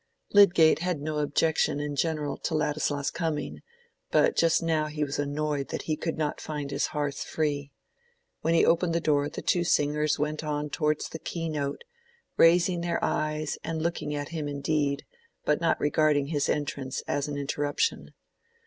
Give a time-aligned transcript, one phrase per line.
[0.33, 3.61] Lydgate had no objection in general to Ladislaw's coming,
[4.09, 7.71] but just now he was annoyed that he could not find his hearth free.
[8.41, 11.83] When he opened the door the two singers went on towards the key note,
[12.35, 15.05] raising their eyes and looking at him indeed,
[15.45, 18.11] but not regarding his entrance as an interruption.